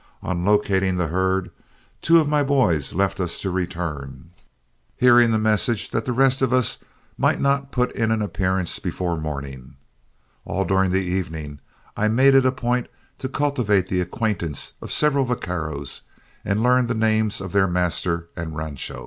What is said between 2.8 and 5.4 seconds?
left us to return, hearing the